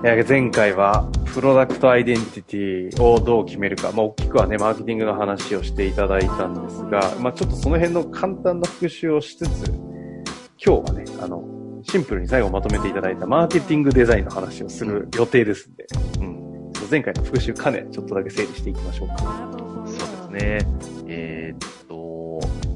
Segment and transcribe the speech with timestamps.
[0.00, 9.72] いや前回は、プロダクトアイデンティティをどう決めるか、まあ、大きくはね、マーケティングの話をしていただいたんですが、まあ、ちょっとその辺の簡単な復習をしつつ、
[10.64, 11.42] 今日はね、あの、
[11.82, 15.86] シンプルに最後まとめていただいたマーケティングデザインの話をする予定ですんで、
[16.20, 16.72] うん。
[16.72, 19.16] ちょっと前回の復習兼ね、ちょっとだけ整理していきましょうか。
[19.84, 20.58] そうですね。
[21.08, 21.97] えーっと、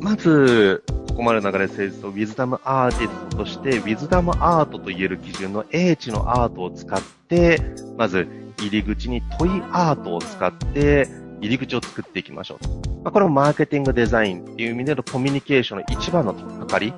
[0.03, 7.61] まず、ここまでの流れでと、ウィズダムアーティストとして、ウィズダムアートと言える基準の英知のアートを使って、
[7.97, 8.27] まず、
[8.59, 11.09] 入り口に問いアートを使って、
[11.41, 12.69] 入り口を作っていきましょうと。
[13.05, 16.93] まあ、これもマーケティングデザインっていう意味でのコミュニケーションの一番の取っかかり。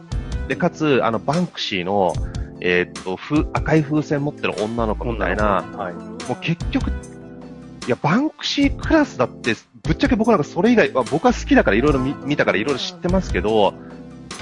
[0.49, 2.15] で、かつ、あの、バンクシーの、
[2.63, 5.95] えーっと、ふ赤い風船持ってる女の子みたいな、はい。
[5.95, 6.93] もう結局、い
[7.87, 13.75] や、バンクシークラスだって、ぶっちゃけ僕なんかそれ以外は、僕は好きだからいろいろ見見たからいろいろ知ってますけど、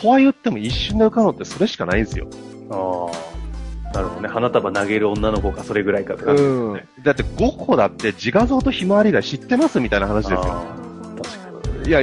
[0.00, 2.28] とは言っても一瞬で浮かぶのってそれしかないんですよ。
[2.70, 3.92] ああ。
[3.92, 4.28] なるほどね。
[4.28, 6.86] 花束投げる女の子かそれぐらいかって感じですよね。
[7.02, 10.40] だって5個だって自画像とひまわりが知ってますみたいな話ですよ。
[10.40, 11.88] 確かに。
[11.88, 12.00] いや、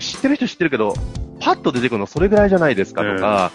[0.00, 0.94] 知ってる人知ってるけど、
[1.40, 3.50] パッと出てくるのそれぐらいじゃないですかとか、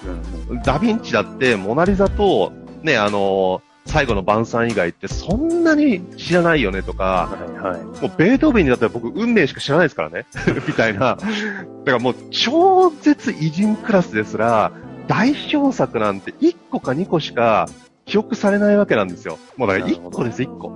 [0.50, 7.30] うん、うんダヴィンチだってモナリザと、ね、あの最後の晩餐以外ってそんなに知らないよねとか、
[7.62, 7.84] はいはい。
[7.84, 10.26] もうベートーベンにだったら僕運命しか知らないですからね。
[10.68, 11.16] みたいな。
[11.16, 11.22] だか
[11.86, 14.72] らもう超絶偉人クラスですら、
[15.08, 17.70] 代表作なんて1個か2個しか
[18.06, 19.38] 記憶されないわけなんですよ。
[19.58, 20.70] もうだから1個です、1個。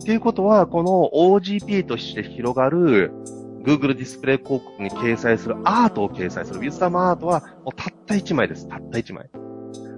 [0.00, 3.12] っていうことは、この OGP として広がる
[3.64, 8.68] Google ディスプレイ広告に掲載するアートを掲載する Wisdom アートはもうたった1枚です。
[8.68, 9.28] たった1枚。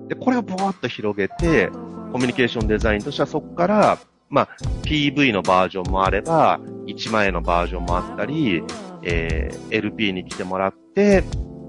[0.09, 1.71] で、これをぼーっと広げて、
[2.13, 3.99] コミュニケーションデザインとしてはそこから、
[4.31, 4.49] まあ、
[4.83, 8.63] PV のバージョンもあれば、1枚のバージョンもあったり、
[9.03, 11.23] えー LP に来てもらって、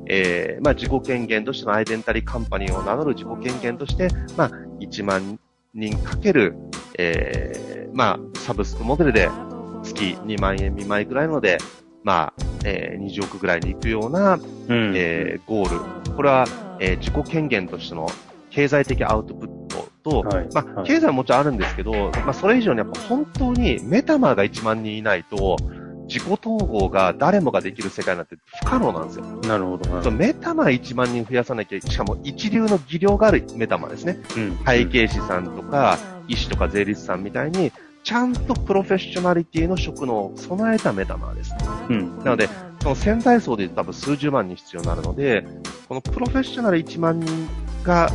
[0.07, 5.39] えーまあ、自己権限としてのアイデンタリーカンパニーを名乗る自己権限として、まあ、1万
[5.73, 6.55] 人かける、
[6.97, 9.29] えーまあ、サブスクモデルで
[9.83, 11.59] 月2万円未満ぐらいので、
[12.03, 16.13] まあ、えー20億ぐらいに行くような、うんえーゴール。
[16.15, 16.45] これは、
[16.79, 18.07] えー自己権限としての
[18.49, 19.58] 経済的アウトプット
[20.03, 25.57] と、はいまあ、はい経済はもちろんあるんですけど、まあ、それ以上にやっぱ本当にメタマーが1万人いないと、
[26.09, 29.25] 自己統合が誰もができる世界なんて不可能なんですよ。
[29.25, 30.03] なるほどな。
[30.03, 34.19] そうメタマー1万人増やさなきゃ、しかも一流の技量があるメタマーですね。
[34.35, 37.71] うん会計士さんとか、医師とか税理士さんみたいに、
[38.03, 41.53] ちゃんとプロフェッショナリティの職能を備えたメタマーです。
[41.89, 42.17] うん。
[42.19, 42.49] なので、
[42.81, 45.45] その潜在層で言うと多分数十万人必要になるので、
[45.87, 47.47] このプロフェッショナル1万人
[47.83, 48.09] が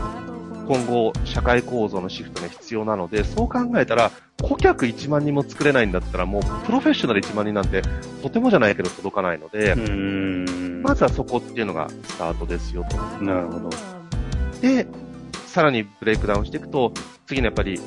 [0.66, 4.10] 今後社会構造のシフトが必要なので、そう考えたら、
[4.42, 7.82] 顧客1万人も作れないんだったら、もうプロフェッショナル1万人なんて
[8.22, 9.74] とてもじゃないけど届かないので。
[10.84, 12.96] まずはそこっていうのがスタートですよと。
[13.24, 13.70] なるほど。
[14.60, 14.86] で、
[15.46, 16.92] さらにブレイクダウンしていくと、
[17.26, 17.80] 次のやっぱり、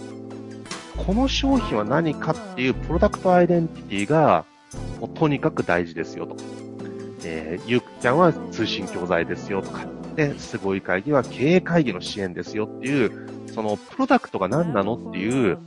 [1.06, 4.46] この商品は何かっていうプロダクトアイデンティティが、
[5.00, 6.36] もうとにかく大事ですよと。
[7.24, 9.97] えーゆっちゃんは通信教材ですよとか。
[10.18, 15.60] で、すごい会議は経営会議の支援ですよっていう、そのプロダクトが何なのっていう、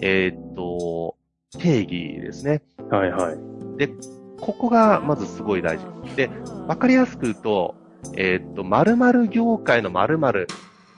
[0.00, 1.16] えーっと、
[1.58, 2.62] 定義ですね。
[2.90, 3.38] はいはい。
[4.40, 5.86] ここがまずすごい大事。
[6.16, 6.28] で、
[6.66, 7.76] わかりやすく言うと、
[8.16, 10.48] えーっと、〇〇業界の〇〇。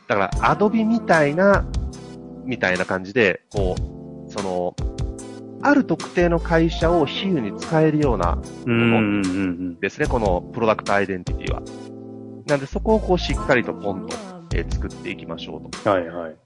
[0.08, 1.67] だから、アドビみたいな、
[2.46, 4.75] みたいな感じで、こう、その、
[5.61, 11.62] ある特定の会社を比喩に使えるようなうんうんうんですね、このプロダクトアイデンティティは。
[12.46, 14.17] なんで、そこをこうしっかりとポンと、
[14.55, 15.91] えー作っていきましょうと。
[15.91, 15.99] うん。
[15.99, 16.37] はいはい。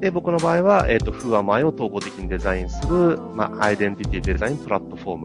[0.00, 5.24] で、僕の場合は、えっ、と、フアマイを統合的にデザインする、まあ、アイデンティティデザインプラットフォーム、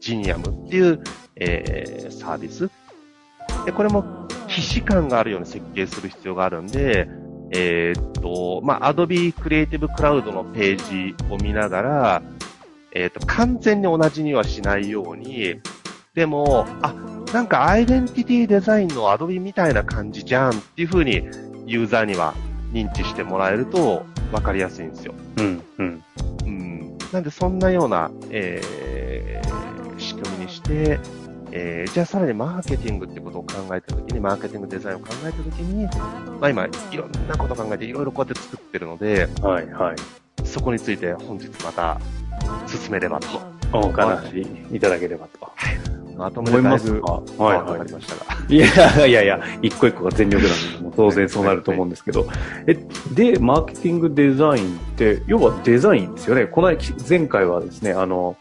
[0.00, 1.02] ジニアムっていう、
[1.36, 2.70] えーサービス。
[3.64, 7.08] で、これも、既視感があるように設計する必要があるんで、
[7.52, 12.22] えっ、と、まあ、Adobe Creative Cloud のページを見ながら、
[12.92, 15.60] えっ、と、完全に同じにはしないように、
[16.14, 16.94] でも、あ、
[17.36, 21.16] なんかアイデンティティデザインのアドビみたいな感じじゃんっていう風に
[21.66, 22.32] ユーザーには
[22.72, 25.12] 認知してもらえると分かりやすいんですよ。
[25.36, 25.62] うん。
[25.76, 26.04] うん。
[26.46, 26.98] うん。
[27.12, 30.98] なんでそんなような、えー、仕組みにして、
[31.52, 35.84] えー、じゃあさらにマーケティングってことを考えたときに、マーケティングデザインを考えたときに、
[36.40, 39.96] まあ今、いろんなこと考えていろいろこうやって作ってるので、はい、はい。
[40.46, 42.00] そこについて本日また
[42.66, 43.54] 進めればと。
[43.74, 44.40] お話
[44.72, 45.52] いただければと。
[46.16, 47.44] まとめ思いてだいぶますか？
[47.44, 48.36] はい、はわかりましたが。
[48.48, 48.54] い。
[48.54, 52.26] いやいやいや、一個一個が全力なんで、当然そうなると思うんですけど。
[52.66, 52.74] え、
[53.14, 56.46] で、マーケティングデザインって、要はデザインですよね。
[56.46, 56.74] この
[57.08, 58.36] 前回はですね、あの、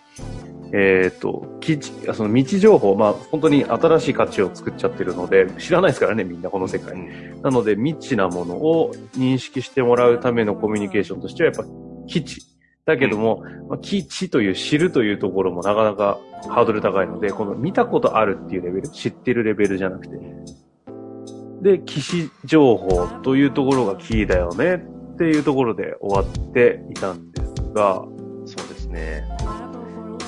[0.74, 6.98] えっ、と、記事、その道情報、まあ本当に新しい価値を作っちゃってるので、知らないですからね、みんなこの世界。
[7.44, 11.70] なので、未知なものを認識してもらうためのコミュニケーションとしては、やっぱ
[12.08, 12.55] 基地。
[12.86, 20.20] だけども、まあ、基地という知るというところもなかなかハードル高いので、この見たことあるっていうレベル、知ってるレベルじゃなくて。
[21.62, 28.06] で、騎士情報というところがキーだよねっていうところで終わっていたんですが、
[28.46, 29.24] そうですね。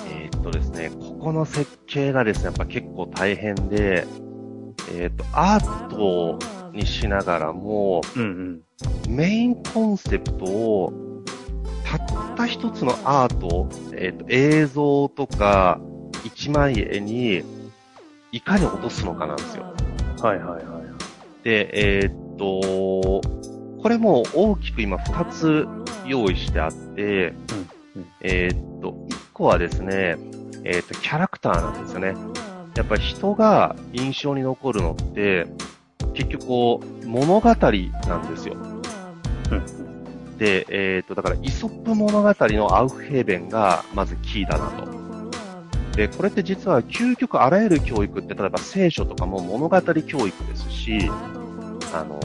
[0.09, 4.07] えーっとですね、ここの設計がですね、やっぱ結構大変で、
[4.93, 6.39] えーっと、アート
[6.73, 8.61] にしながらも、うん
[9.07, 9.15] うん。
[9.15, 11.06] メインコンセプトを、
[11.87, 15.79] たった一つのアート、えーっと、映像とか、
[16.25, 17.43] 一枚絵に、
[18.33, 19.63] いかに落とすのかなんですよ。
[20.21, 21.43] はいはいはい。
[21.43, 23.21] で、えーっと、
[23.81, 25.65] これも大きく今二つ
[26.05, 27.29] 用意してあって、
[27.95, 30.17] うんえーっと、一個はですね、
[30.65, 32.15] えーっと、キャラクターなんですよね。
[32.75, 35.47] やっぱり人が印象に残るのって、
[36.13, 38.55] 結局こう、物語なんですよ。
[40.37, 44.87] うんで、えーっと、だから、イソップ物語のアウフヘーベンがまずキーだなと。
[45.95, 51.09] で、これって実は究極あらゆる教育って、例えば聖書とかも物語教育ですし、
[51.93, 52.19] あの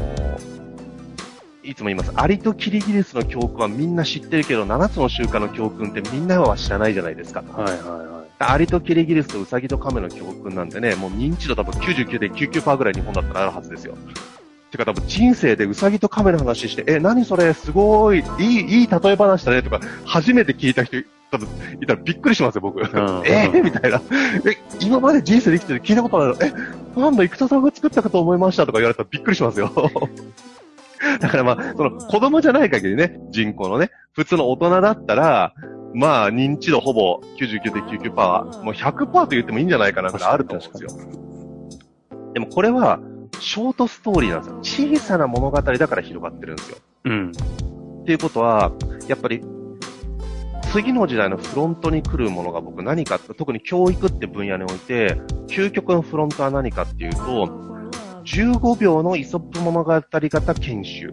[1.63, 2.13] いつも言います。
[2.17, 7.43] アリとキリギリスの教訓はみんな知ってるけど、7つの習慣の教訓ってみんなは知らないじゃないですか。
[7.43, 8.23] はいはいはい。
[8.41, 13.97] アリとキリギリスとウサギとカメの教訓なんてね、もう認知度多分99.99%ぐらい日本だったらあるはずですよ。
[14.73, 20.97] てか多分人生でウサギとカメの話して、え、何それすごい、いい、いい例え話だねとか、初めて聞いた人、
[21.31, 21.49] 多分、
[21.81, 22.81] いたらびっくりしますよ、僕。
[22.81, 22.83] ん
[23.25, 24.01] えー、みたいな。
[24.47, 26.37] え、今まで人生で生きてて聞いたことないの
[26.97, 29.71] え、なんだ、生田さんが作ったかと思いましたとか言われたらびっくりしますよ。
[31.21, 35.53] だからまあ、その子供じゃない限りね、人口のね、普通の大人だったら、
[35.95, 41.23] まあ、認知度ほぼ99.99%、もう100%と言ってもいいんじゃないかなぐらいあると思うんですよ。
[42.33, 43.01] でもこれは、
[43.43, 44.89] ショートストーリーなんですよ。
[44.95, 46.79] 小さな物語だから広がってるんですよ。
[47.05, 47.33] うん。
[48.03, 48.73] っていうことは、
[49.09, 49.43] やっぱり、
[50.73, 57.47] 次の時代のフロントに来るものが僕何か、特に教育って分野において、究極のフロントは何かっていうと、
[58.25, 61.13] 15秒のイソップ物語型研修。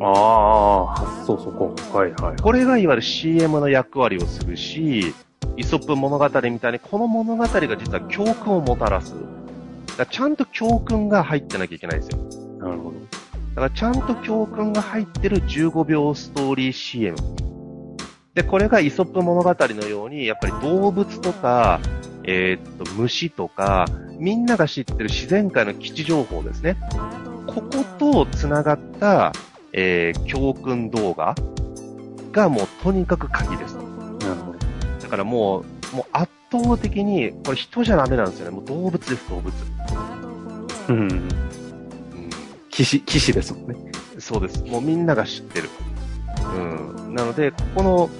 [0.00, 1.74] ああ、発想そこ。
[1.92, 2.36] はいはい。
[2.40, 5.12] これがいわゆる CM の役割をするし、
[5.56, 9.14] イソップ物語みたいに、この物語が実は教訓をもたらす。
[9.98, 12.22] だちゃんと教訓が入ってなきゃいけないんですよ。
[12.60, 13.00] なるほど。
[13.00, 17.16] だからちゃんと教訓が入ってる15秒ストーリー CM。
[18.32, 21.80] で、これがイソップ物語のように、やっぱり動物とか、
[22.22, 23.86] えーっと、虫とか、
[24.20, 26.76] みんなが知ってる自然界の基地情報ですね。
[27.48, 29.32] ここと繋がった、
[29.72, 31.34] えー、教訓動画
[32.30, 33.82] がもうとにかく鍵ですと。
[33.82, 34.58] なるほど。
[35.02, 38.56] だからもう、もう圧倒的に、これ人じゃダメなんですよね。
[38.56, 39.52] もう動物です、動物。
[40.88, 41.00] うん。
[41.00, 41.28] うん
[42.78, 43.76] 騎士、騎士ですもんね。
[44.20, 44.62] そうです。
[44.62, 45.68] もうみんなが知ってる。
[46.54, 47.14] うん。
[47.14, 48.10] なので、ここの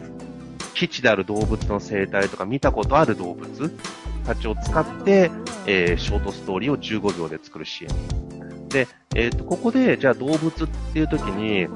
[0.75, 3.71] 基地である動物の生態とか見たことある動物
[4.27, 5.31] たちを使って、
[5.67, 7.93] えーショートストーリーを15秒で作る CM。
[8.69, 11.69] で、えっ、と、ここで、じゃあ動物っていう時に、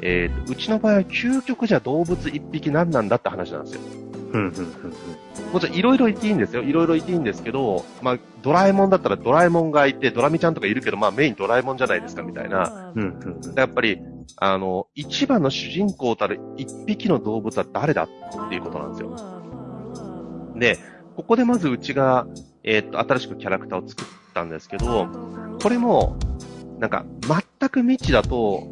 [0.00, 3.80] えっ、と、うちの場合は究極じゃあ動物一匹何なんだって話なんですよ。
[4.32, 5.52] うん、うん、うん。
[5.52, 6.62] もちろんいろいろ言っていいんですよ。
[6.62, 12.92] いろいろ言っていいんですけど、まあ、ドラえもんだったらドラえもんがいて、ドラミちゃんとかいるけど、まあメインドラえもんじゃないですかみたいな。
[12.94, 13.54] うん、うん。
[13.56, 13.98] やっぱり、
[14.36, 19.16] あの、一番の主人公たる一匹の動物は誰だっていうことなんですよ。
[20.56, 20.78] で、
[21.16, 22.26] ここでまずうちが、
[22.62, 25.08] えーっと、新しくキャラクターを作ったんですけど、
[25.62, 26.16] これも、
[26.78, 27.04] なんか、
[27.58, 28.62] 全く未知だと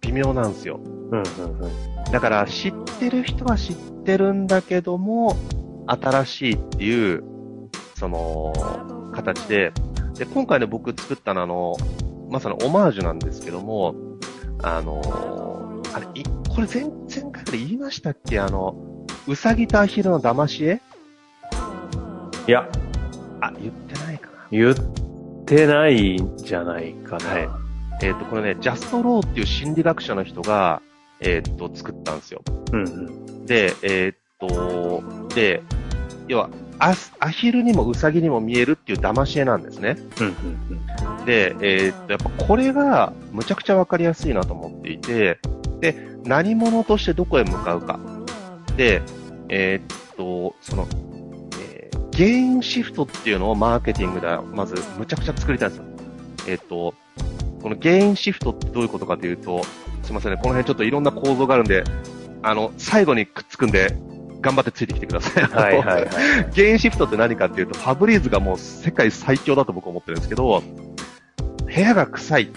[0.00, 0.78] 微妙なんですよ。
[0.84, 1.87] うん、うん、うん。
[2.12, 5.36] だから、知ってる人は知ってるんだけども、
[5.86, 7.22] 新しいっていう、
[7.96, 8.52] その、
[9.14, 9.72] 形で、
[10.14, 11.76] で、今回ね、僕作ったのは、あの、
[12.30, 13.94] まさにオマージュなんですけども、
[14.62, 18.40] あの、あれ、いこれ前、前回から言いましたっけ？
[18.40, 18.76] あの、
[19.26, 20.80] うさぎとアヒルの騙し絵？
[22.46, 22.68] いや、
[23.40, 24.32] あ、言ってないかな。
[24.50, 24.74] 言っ
[25.46, 27.26] てないんじゃないかな。
[27.28, 27.48] はい。
[28.02, 30.82] えっ、と、これね、ジャストローっていう心理学者の人が、
[31.20, 32.42] えっ、と、作ったんですよ。
[32.72, 33.46] うんうん。
[33.46, 35.02] で、えっ、と、
[35.34, 35.62] で、
[36.28, 39.96] 要は、アスアヒルにもウサギにも見えるっていう騙し絵なんですね。
[40.20, 45.38] うんうんで、えーっと、やっぱこれがむちゃくちゃわかりやすいなと思っていて、
[45.80, 45.94] で、
[46.24, 48.00] 何者としてどこへ向かうか。
[48.76, 49.02] で、
[49.48, 50.86] えーっと、その、
[51.60, 55.84] えーゲインシフトっていうのをマーケティングでまずむちゃくちゃ作りたいんですよ。
[56.48, 56.94] えーっと、
[57.62, 59.62] このゲインシフトってどういうことかというと、
[60.08, 61.84] すいませんね、この辺ちょっといろんな構造があるんで、
[62.42, 63.94] あの、最後にくっつくんで、
[64.40, 65.44] 頑張ってついてきてください。
[65.44, 66.08] はいはいはい。
[66.54, 70.62] ゲインシフトって何かっていうと、ファブリーズがもう世界最強だと僕は思ってるんですけど、
[71.66, 72.48] 部屋が臭い。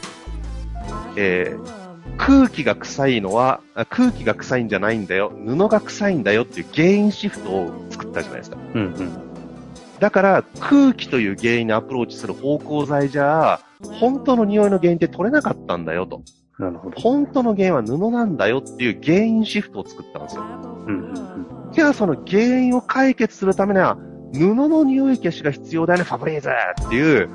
[1.17, 1.81] えー
[2.17, 5.31] 空気が臭いのは、あ空気が臭いんじゃないんだよ。
[5.45, 8.57] 布が臭いんだよっていうゲインシフトを作ったじゃないですか。
[8.75, 9.11] うんうん。
[9.99, 13.59] だから、空気という原因にアプローチする芳香剤じゃ、
[13.99, 16.21] 本当の匂いの原因って取れなかったんだよと。
[16.59, 17.01] なるほど。
[17.01, 20.43] 本当の原因は布なんだよっていう原因シフトを作ったんですよ。
[20.87, 21.13] うん。
[21.71, 23.97] じゃあその原因を解決するためには、
[24.33, 27.29] 布の匂い消しが必要だよね、ファブリーズっていう、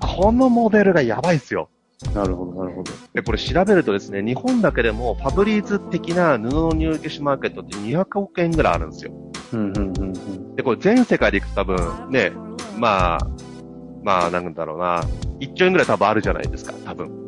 [0.00, 1.68] このモデルがやばいっすよ。
[2.14, 2.92] なるほど、なるほど。
[3.14, 9.12] で、これ調べるとですね、日本だけでもファブリーズ的な布の匂い消しマーケットって200億円ぐらいあるんですよ。
[9.52, 10.56] うんうんうんうん。
[10.56, 12.32] で、これ全世界でいくと多分、ね、
[12.76, 13.18] まあ、
[14.02, 15.02] まあ、なんだろうな、
[15.40, 17.23] 1兆円ぐらい多分あるじゃないですか、多分。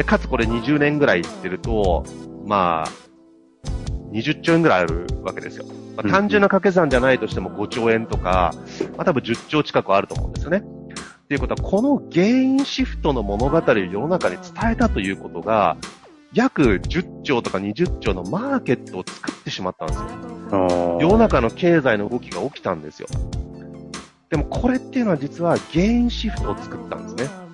[0.00, 2.06] で、かつこれ20年ぐらいいってると、
[2.46, 2.90] まあ、
[4.12, 5.66] 20兆円ぐらいあるわけですよ。
[5.94, 8.54] まあ、うん単純な掛け算じゃないとしても5兆円とか、
[8.96, 10.62] まあ多分10兆近くあると思うんですよね。
[10.62, 15.76] っていうことは、この原因シフトの物語を世の中に伝えたということが、
[16.32, 20.98] 約10兆とか20兆のマーケットを作ってしまったんですよ。
[20.98, 23.06] 世の中の経済の動きが起きたんですよ。
[24.30, 27.49] でもこれっていうのは実は原因シフトを作ったんですね。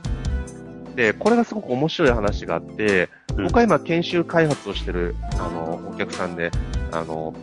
[0.97, 6.51] で、これがすごく面白い話があって、うん僕は今研修開発をしてる、あの、お客さんで、
[6.91, 7.35] あの、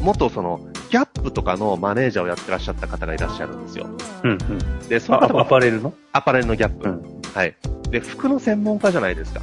[0.00, 0.60] 元その、
[0.90, 3.86] ギャップとかのマネージャーをやってらっしゃった方がいらっしゃるんですよ。
[4.24, 4.88] うんうん。
[4.88, 5.94] で、その方もパレルの？
[6.10, 6.88] アパレルのギャップ。
[6.88, 7.54] うんはい。
[7.90, 9.42] で、服の専門家じゃないですか。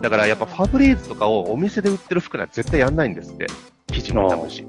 [0.00, 3.46] だからやっぱファブリーズとかをお店で売ってる服には絶対やんないんですって。
[3.92, 4.66] 生地も傷むし。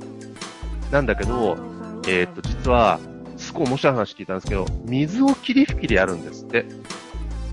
[0.91, 1.57] なんだけど、
[2.07, 3.00] えーっと、実は、
[3.38, 6.65] すごい面白い話聞いたんですけど、水を霧吹きでやるんですって。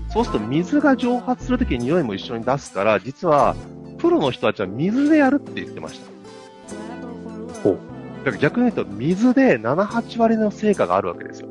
[0.09, 3.55] そうすると水が蒸発するときに匂いも一緒に出すから、実は、
[3.99, 7.61] プロの人たちは水でやるって言ってました。
[7.63, 7.79] ほう。
[8.25, 11.49] だから逆に言うと、水で7、8割の成果があるわけですよ。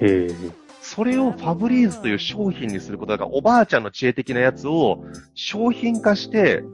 [0.00, 0.34] へえ。
[0.80, 5.04] それをファブリーズという商品にすることだから、おばあちゃんの知恵的なやつを
[5.34, 6.64] 商品化して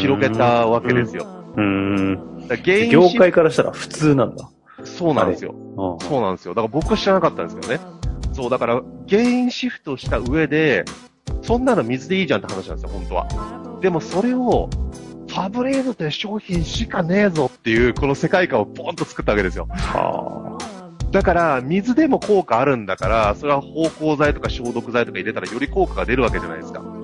[0.00, 1.26] 広げたわけですよ。
[1.56, 2.48] うーん。
[2.48, 4.48] だから原因業シ界からしたら普通なんだ。
[4.84, 5.54] そうなんですよ。
[5.76, 6.54] あそうなんですよ。
[6.54, 7.97] だから僕は知らなかったんですけどね。
[8.38, 10.84] そう、だから原因シフトした上で、
[11.42, 13.78] そんなの水でいいじゃんって話なんですよ、本当は。
[13.80, 14.70] でもそれを、
[15.26, 19.66] ファブリーズという商品しかねえぞっていう、この世界観をボンと作ったわけですよ。
[19.68, 20.56] は
[21.10, 26.80] だから、水でも効果あるんだから、それは芳香剤とか消毒剤とか入れたらより効果が出るわけじゃないですか。
[26.80, 26.94] だか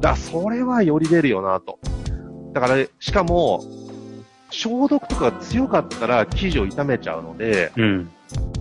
[0.00, 1.80] ら、それはより出るよなと。
[2.54, 3.62] だから、しかも、
[4.48, 7.78] 消毒とかが強かったら生地を傷めちゃうので、あ。
[7.78, 8.10] うん。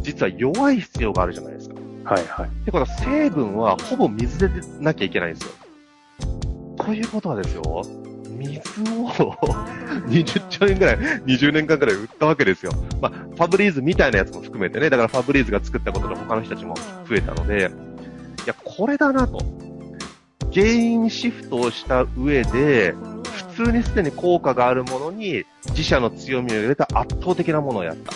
[0.01, 1.80] 実は弱い必要があるじゃないですか。
[2.03, 2.47] はいはい。
[2.47, 5.51] ってことは、成分はほぼ水で出なきゃいけないんですよ。
[6.77, 7.83] ということはですよ、
[8.29, 8.59] 水
[8.91, 9.11] を
[10.07, 12.71] 20兆円ぐらい、20年間ぐらい売ったわけですよ。
[13.01, 16.75] まあ、ファブリーズみたいなやつも含めてね、だからファブリーズが作ったことで他の人たちも
[17.07, 17.71] 増えたので、
[18.45, 19.39] いや、これだなと。
[20.53, 22.93] 原因シフトをした上で、
[23.55, 28.11] 普通にすでに効果があるものに自社の強みを入れた圧倒的なものをやった。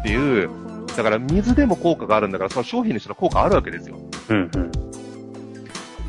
[0.00, 0.50] っていう、
[0.96, 3.96] だから水でも効果があるんだから、その商品にしたら効果あるわけですよ。
[4.30, 4.70] うんうん。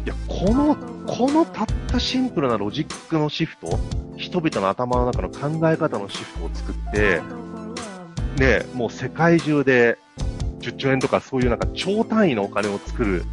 [0.06, 0.75] いや、この、
[1.06, 3.77] このたったシンプルなロジックのシフト、
[4.15, 7.22] 人々の頭の中の考え方のシフトを作って、
[8.38, 9.98] ね、もう世界中で
[10.60, 13.25] 10兆円とかそういうなんか超単位のお金を作る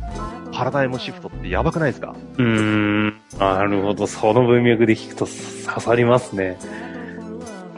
[0.52, 2.14] パラダイムシフトってやばくないですか？
[2.38, 3.20] うーん。
[3.38, 4.06] なるほど。
[4.06, 6.58] その文脈で聞くと刺さりますね。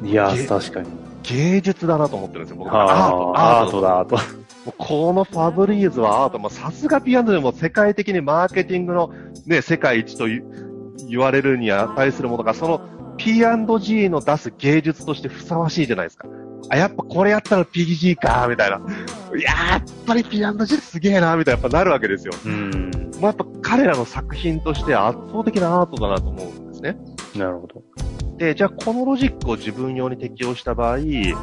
[0.02, 0.88] いやげ確かに。
[1.26, 4.18] 芸術だなと思ってるんですよ、僕あアート、あ、アートだ、アート。
[4.78, 9.12] このファブリーズはアート、まあ、さすが P&G でも世界的にマーケティングの
[9.46, 10.42] ね、世界一とい
[11.08, 12.80] 言われるに値するものが、その
[13.16, 16.28] P&G の出す芸術としてふさわしいじゃないですか。
[16.68, 18.80] あ、やっぱこれやったら PG か、みたいな。
[19.36, 22.32] いやーやっぱり P&G すげえな、みたいな、やっぱなるわけですよ。
[22.44, 22.90] うん。
[23.20, 26.96] まあ、やっぱ彼らの作品として圧倒的なアートだなと思うんですね。
[27.36, 27.82] なるほど。
[28.36, 31.34] で、じゃあこのロジックを自分用に適用した場合、じ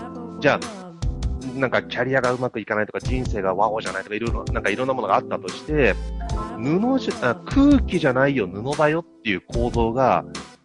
[0.48, 5.96] ゃあ、なんかキャリアがうまくいかないとか、人生がワオじゃないとか、いろいろ、なんかいろんなものがあったとして、
[6.58, 10.24] 布じゃ、あ空気じゃないよ、布だよっていう構造が、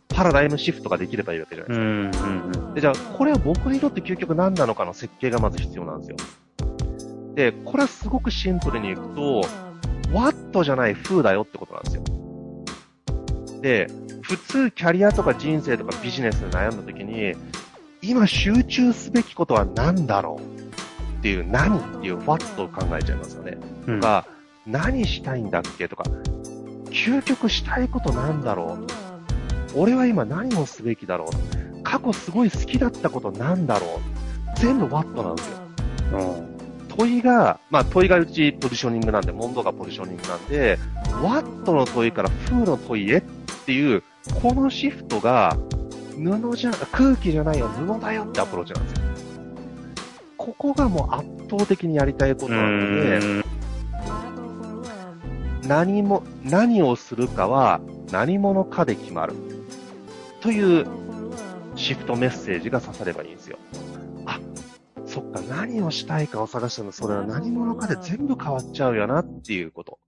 [0.08, 2.28] パラダイムシフトができればいいわけじゃないですか。
[2.28, 2.40] うん。
[2.66, 2.74] うん。
[2.74, 6.16] で、じゃあ、これは僕にとって究極何なのかの設計がまず必要なんですよ。
[7.34, 9.42] で、これはすごくシンプルにいくと、
[10.12, 12.02] ワットじゃない風だよってことなんですよ。
[13.60, 13.86] で、
[14.28, 17.34] 普通キャリアとか人生とかビジネスで悩んだ時に、
[18.02, 23.56] 今集中すべきことは何だろうっていう何っていう what を考えちゃいますよね。
[23.86, 24.26] うんとか、
[24.66, 26.04] 何したいんだっけとか、
[26.90, 28.78] 究極したいことなんだろ
[29.74, 31.26] う俺は今何をすべきだろ
[31.78, 33.86] う過去すごい好きだったことなんだろ
[34.56, 35.58] う全部 what なんですよ。
[36.12, 36.58] うん。
[36.98, 40.78] 問いが、まあ問いがうちポジショニングなんで、問答がポジショニングなんで、
[41.22, 43.22] what の問いから who の問いへっ
[43.68, 44.02] ていう、
[44.40, 45.54] このシフトが、
[46.16, 49.06] 布じゃ、空気じゃないよ、布だよってアプローチなんですよ。
[50.38, 53.44] ここがもう圧倒的にやりたいことなので、うん
[55.66, 59.34] 何も、何をするかは何者かで決まる。
[60.40, 60.86] という
[61.74, 63.58] シフトメッセージが刺さればいいんですよ。
[64.24, 64.40] あ、
[65.04, 69.98] そっか、何をしたいかを探したの、それは何者かで全部変わっちゃうよなっていうこと。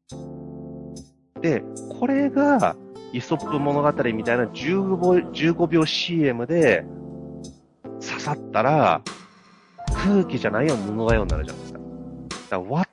[1.42, 1.62] で、
[1.98, 2.74] これが、
[3.12, 6.84] イソップ物語みたいな15秒 ,15 秒 CM で
[8.00, 9.02] 刺さったら、
[10.04, 11.78] 空気じゃないよ、布だよになるじゃないですか。
[11.78, 11.90] だか
[12.50, 12.90] ら、what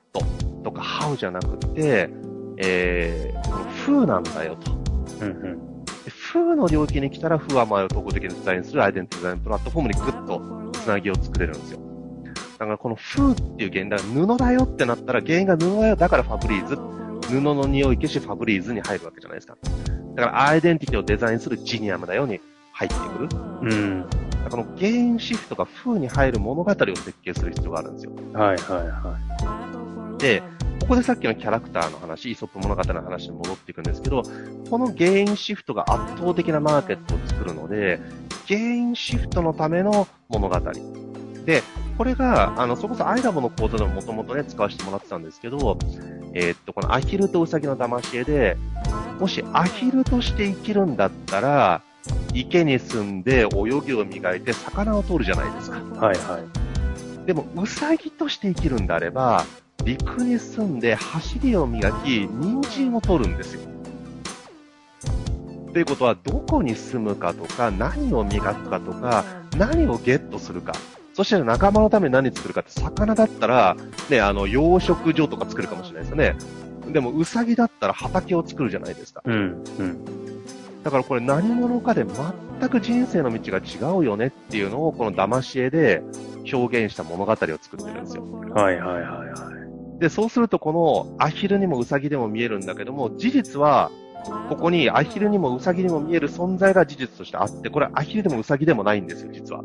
[0.64, 2.10] とか how じゃなくて、
[2.58, 4.72] えー、この風なんだよと。
[5.20, 5.84] うんうん。
[5.84, 5.92] で
[6.32, 11.80] 風の領域に来たら、風は前を統合的にデザインするアイデンティティデザインプラットフォームにグッとつなぎを作れるんですよ。
[12.58, 16.76] だからこの風っていう原因だ、布だよってなったら、原因が布だよ、だからファブリーズ。
[17.28, 19.56] 布の匂い消しファブリーズに入るわけじゃないですか。
[20.18, 22.40] だからアイデンティティをデザインするジニアムだよに
[22.72, 23.28] 入ってくる。
[23.28, 24.00] だかうん。
[24.44, 28.12] らこの原因シフトが風に入る物語を設計する必要があるんですよ。
[28.32, 30.42] はいはいはで、
[30.80, 34.24] ここでさっきのキャラクターの話、イソップ物語の話に戻っていくんですけど、
[34.68, 38.00] この原因シフトが圧倒的なマーケットを作るので、
[38.48, 40.60] 原因シフトのための物語。
[41.46, 41.62] で、
[41.96, 45.78] これが、あの、それこそアイラボの講座でももともとね、使わせてもらってたんですけど、
[46.34, 48.56] えーっと、このアヒルとウサギの騙し絵で、
[49.18, 51.82] もしアヒルとして生きるんだったら、
[52.34, 55.78] 池に住んで泳ぎを磨いて魚を取るじゃないですか。
[55.78, 55.80] い。
[55.80, 56.38] はいは
[57.24, 57.26] い。
[57.26, 59.44] でも、ウサギとして生きるんであれば、
[59.84, 63.60] 陸に住んで走りを磨き、人参を取るんですよ。
[65.72, 69.24] ということは、どこに住むかとか、何を磨くかとか、
[69.56, 70.74] 何をゲットするか。
[71.14, 73.76] そして仲間のために何作るかって、魚だったら、
[74.08, 76.36] ね、あの、養殖場とか作るかもしれないですよね。
[76.92, 79.22] でも、ウサギだったら畑を作るじゃないですか。
[79.24, 79.98] うんうん。
[80.82, 86.02] だからこれ何者かで全く人生の道が違うよねっていうのを、この騙し絵で
[86.52, 88.24] 表現した物語を作ってるんですよ。
[88.54, 89.24] はいはいはいは
[89.98, 90.00] い。
[90.00, 93.90] で、そうするとこのアヒルにもウサギでも見えるんだけども、事実は、
[94.48, 99.62] ここにアヒルにもウサギにも見える存在が事実としてあって、これアヒルでもウサギでもないんですよ、実は。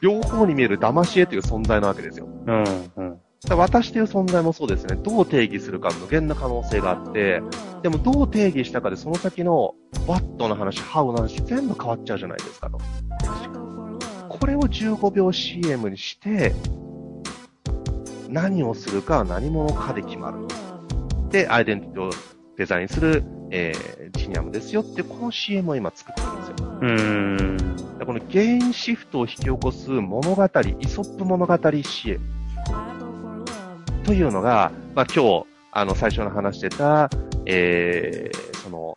[0.00, 2.28] 両方に見える騙し絵という存在なわけですよ。
[2.46, 2.64] うん
[2.96, 3.20] うん。
[3.48, 7.40] 私という存在もそうですね、どう定義するか無限な可能性があって、
[7.82, 9.74] でもどう定義したかでその先の
[10.08, 12.78] what の話、how の話全部変わっちゃうじゃないですかと。
[14.28, 16.52] これを15秒 CM にして、
[18.28, 20.38] 何をするかは何者かで決まる。
[21.30, 22.10] で、アイデンティティを
[22.56, 23.22] デザインする、
[23.52, 26.78] えー、ジニアムですよって、この CM を今作ってるんですよ。
[26.80, 27.98] うーん。
[27.98, 30.48] でこの原因シフトを引き起こす物語、イ
[30.88, 32.37] ソップ物語 CM
[34.08, 37.10] というのが、まあ、今日、あの、最初の話してた、
[37.44, 38.96] えー、その、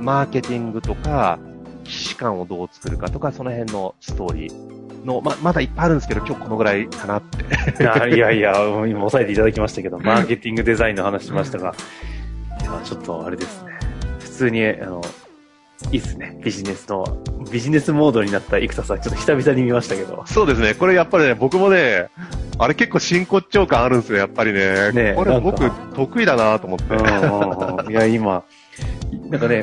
[0.00, 1.38] マーケティングとか、
[1.84, 7.86] 既視感をどう作るかとか、その辺のストーリーの、ま、まだいっぱいあるんですけど、今日このぐらいかなって。
[7.86, 8.52] あいやいや、
[8.88, 11.74] 今抑えていただきましたけど、マーケティングデザインの話しましたが、
[12.82, 13.72] ちょっとあれですね。
[14.20, 15.02] 普通に、あの、
[15.92, 16.40] いいっすね。
[16.42, 17.04] ビジネスの、
[17.52, 20.22] ビジネスモードになった生田さん、ちょっと久々に見ましたけど。
[20.24, 20.72] そうですね。
[20.72, 22.08] これやっぱりね、僕もね、
[22.58, 24.92] あれ結構真骨頂感あるんですよ、やっぱりね。
[24.92, 27.92] ねこれ僕得意だなと思って。
[27.92, 28.44] いや、今、
[29.28, 29.60] なんかね、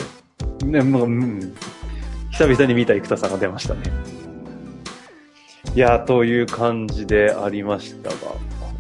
[0.64, 1.56] ね、もううん、
[2.32, 3.82] 久々に見た生田さんが出ましたね。
[5.76, 8.16] いや、という感じでありましたが、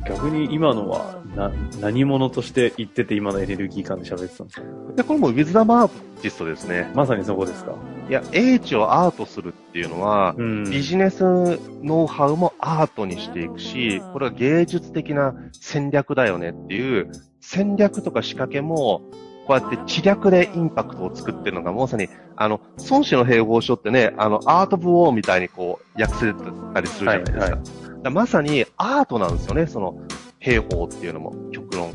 [0.08, 4.67] 逆に今のはな何者として言ってて今のエネルギー感で喋ってたんですか？
[4.95, 5.87] で、これもウィズダムアー
[6.21, 6.91] ティストですね。
[6.93, 7.75] まさにそこですか？
[8.09, 10.63] いや、英知をアートするっていうのは、うん。
[10.69, 11.23] ビジネス
[11.81, 19.01] ノウハウもアートにしていくし、これは芸術的な戦略だよねっていう、戦略とか仕掛けも、
[19.47, 26.33] こうやって知略でインパクトを作ってるのが、まさに、あの、孫子の兵法書ってね、あの、アート・オブ・ウォーみたいにこう、訳せ
[26.73, 27.39] たりするじゃないですか。
[27.39, 27.57] はいは
[28.03, 29.95] だまさにアートなんですよね、その
[30.43, 31.91] 兵法っていうのも、極論。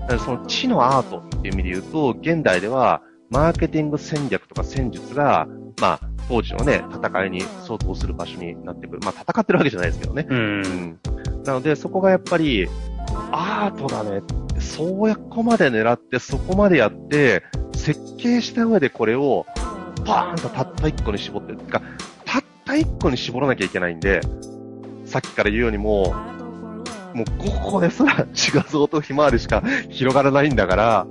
[0.00, 5.46] だからその知のアートっていう意味で言うと、現代では、マーケティング戦略とか戦術が、
[5.80, 9.00] まあ、当時のね、戦いに相当する場所になってくる。
[9.04, 10.26] まあ、戦ってるわけじゃないですけどね。
[10.28, 10.34] う。
[10.34, 10.98] うんん。
[11.44, 12.68] なので、そこがやっぱり、
[13.30, 14.22] アートだね。
[14.58, 19.46] そうやっこまで狙って、そこまでやって、設計した上でこれを、
[20.06, 21.42] パーンとたった一個に絞っ。
[21.42, 21.82] てか、
[22.24, 24.20] たった一個に絞らなきゃいけないんで、
[25.04, 26.29] さっきから言うようにもう、
[27.14, 31.06] もう5個ですら自画像とひまわりしか広がらないんだから、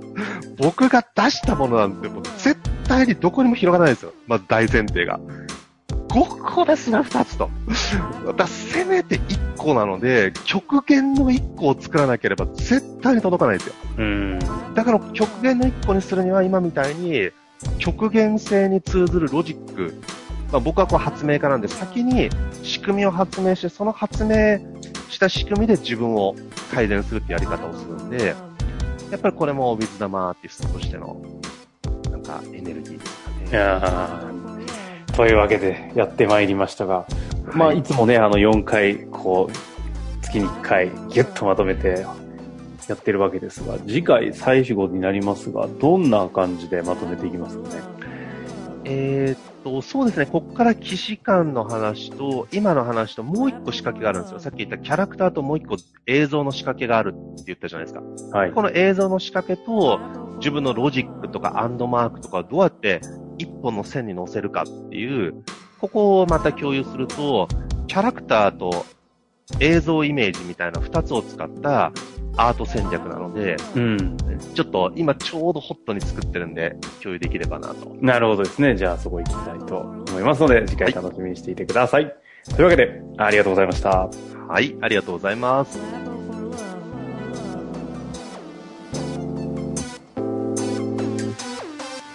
[0.56, 4.12] 僕が出したものなんてもう絶対にどこにも広がらないんですよ。
[4.26, 5.20] まず大前提が。
[6.08, 7.48] 5個ですら2つと。
[8.36, 13.74] だせめて1個なので、極限の1個を作らなければ絶対に届かないんですよ。
[13.98, 14.38] うん。
[14.74, 17.30] だから極限の1個にするには今みたいに
[17.78, 20.00] 極限性に通ずるロジック。
[20.50, 22.28] まあ、僕はこう発明家なんで先に
[22.64, 24.58] 仕組みを発明して、その発明
[25.10, 26.34] した仕組みで自分を
[26.72, 28.34] 改善するってやり方をするんで、
[29.10, 31.20] やっぱりこれもウィズダマアーティストとしての、
[32.10, 33.50] なんかエネルギーですかね。
[33.50, 37.06] いやーというわけでやってまいりましたが、
[37.52, 42.06] まあ、はいいつもね、あの、4回、こう、月に1回、ギュッとまとめて
[42.88, 47.82] やってるわけですが、次回最後になりますが、どんな感じでまとめていきますかね？
[48.84, 54.40] えーっと、そうですね、ここから騎士官の話と、今の話ともう一個仕掛けがあるんですよ。
[54.40, 58.38] さっき言ったキャラクターともう一個映像の仕掛けがあるって言ったじゃないですか。
[58.38, 58.52] はい。
[58.52, 60.00] この映像の仕掛けと、
[60.38, 63.00] 自分のロジックとかアンドマークとかをどうやって
[63.38, 65.44] 一本の線に乗せるかっていう、
[65.80, 67.48] ここをまた共有すると、
[67.86, 68.86] キャラクターと
[69.58, 71.92] 映像イメージみたいな二つを使った
[72.36, 74.16] アート戦略なので、うん。
[74.54, 77.96] ちょっと今ちょうどホットに作ってるんで共有できればなと。
[78.00, 78.76] なるほどですね。
[78.76, 82.14] じゃあそこ行きたいと思いますので、次回楽しみにしていてください。
[82.54, 84.08] というわけで、ありがとうございました。
[84.48, 86.19] はい、ありがとうございます。